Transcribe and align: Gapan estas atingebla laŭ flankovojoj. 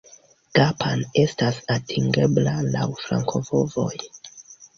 Gapan 0.59 1.03
estas 1.23 1.59
atingebla 1.73 2.55
laŭ 2.77 2.87
flankovojoj. 3.05 3.93